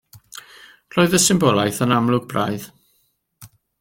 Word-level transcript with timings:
Roedd 0.95 1.13
y 1.17 1.19
symbolaeth 1.25 1.81
yn 1.87 1.93
amlwg 1.99 2.25
braidd. 2.33 2.67